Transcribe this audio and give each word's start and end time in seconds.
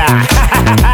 I 0.00 0.78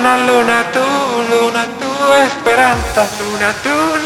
luna, 0.00 0.16
luna, 0.26 0.64
tú, 0.72 0.80
luna, 1.30 1.66
tu 1.78 1.90
esperanza, 2.14 3.06
tú, 3.18 3.24
luna, 3.24 3.52
tú, 3.62 3.99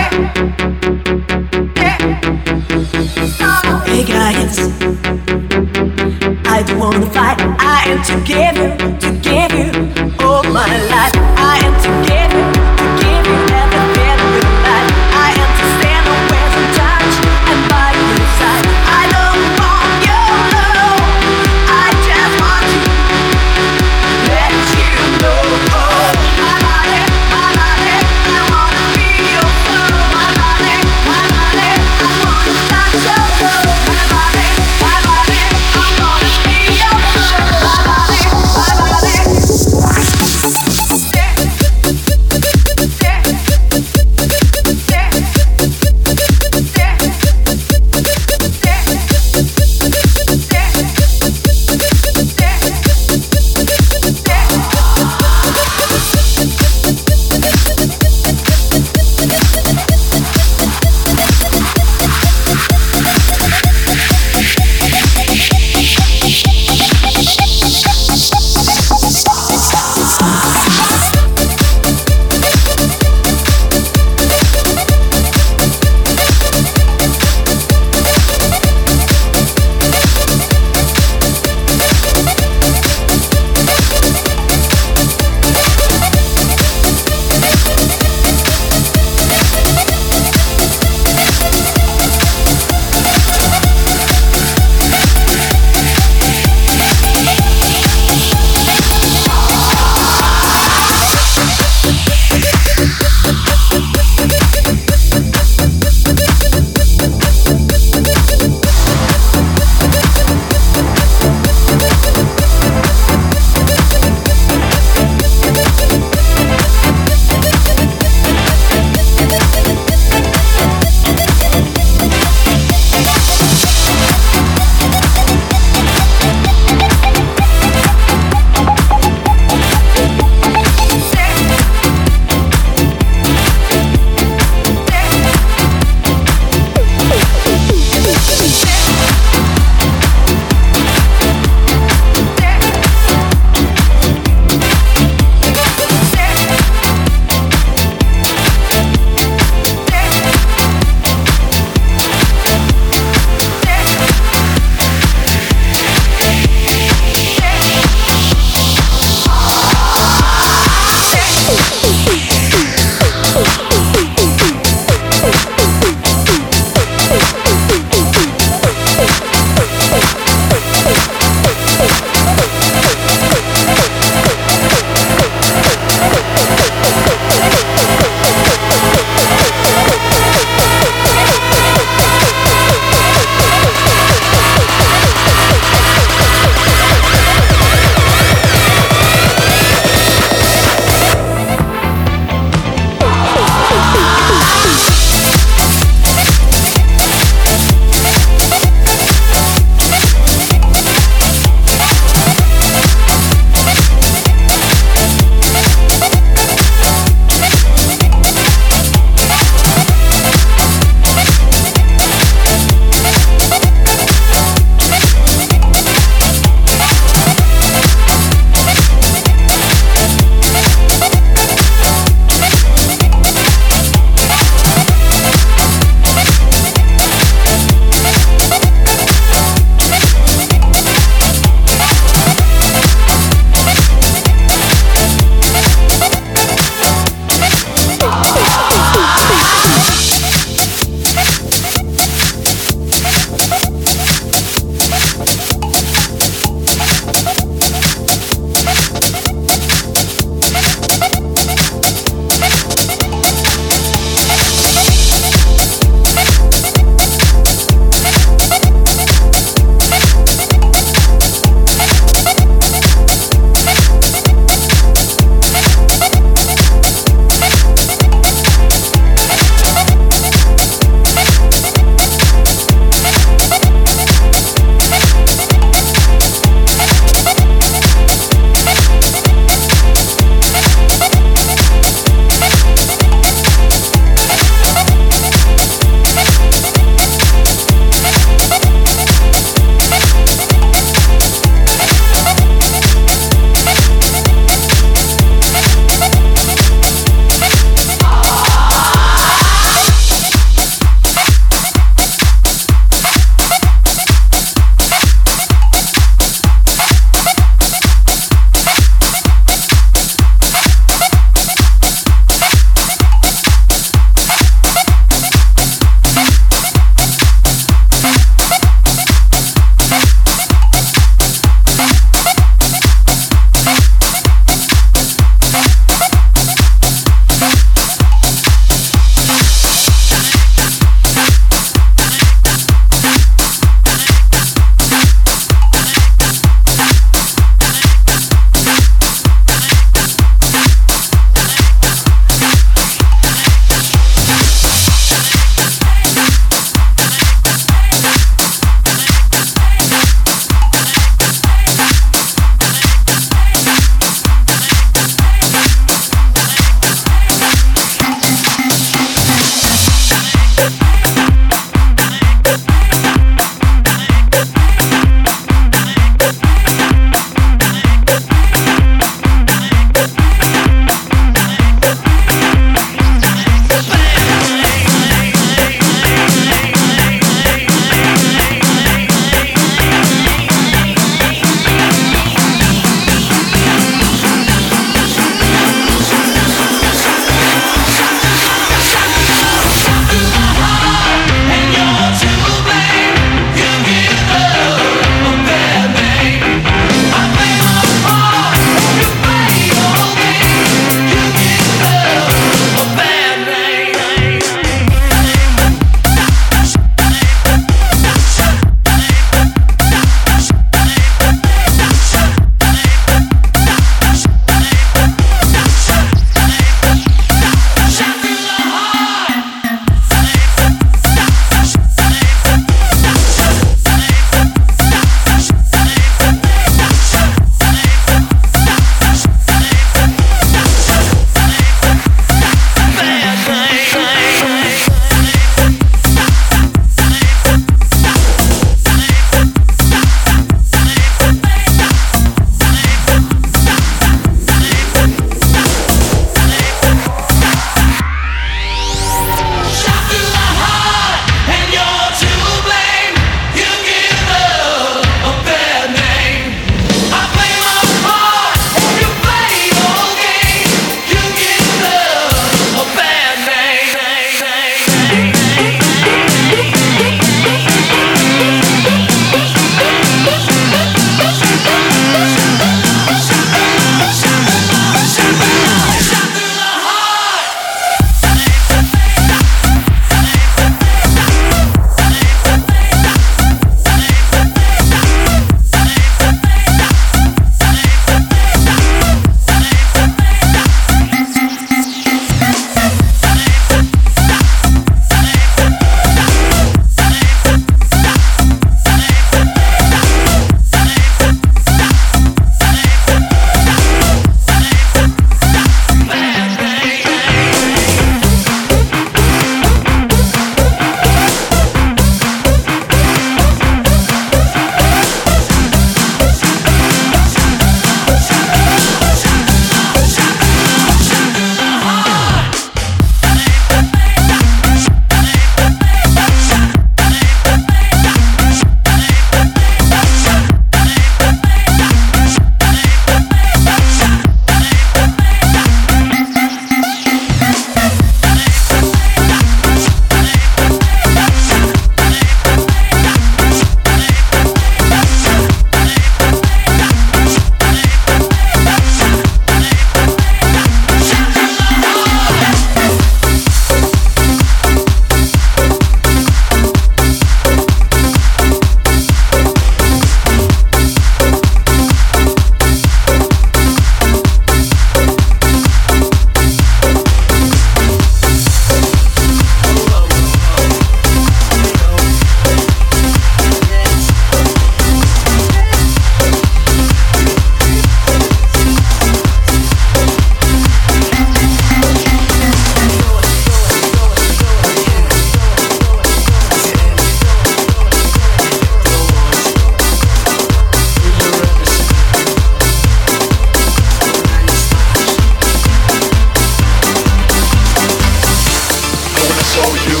for 599.62 599.76
you. 599.88 600.00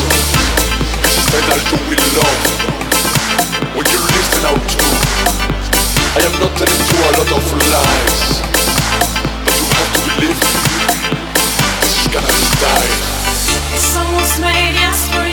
Said 1.30 1.46
I'll 1.54 1.64
do 1.70 1.78
in 1.94 2.02
love. 2.18 2.42
Will 3.74 3.88
you 3.94 4.00
listen 4.10 4.44
out 4.50 4.64
to? 4.74 4.86
I 6.14 6.20
am 6.28 6.34
not 6.42 6.52
telling 6.58 6.82
you 6.90 6.98
a 6.98 7.12
lot 7.18 7.30
of 7.38 7.44
lies, 7.72 8.28
but 9.44 9.54
you 9.58 9.66
have 9.78 9.90
to 9.94 10.00
believe 10.08 10.40
me. 10.42 10.52
This 11.80 11.96
cannot 12.12 12.42
die. 12.62 12.90
It's 13.74 13.96
almost 13.96 14.34
made 14.40 14.76
us 14.88 15.00
free. 15.14 15.31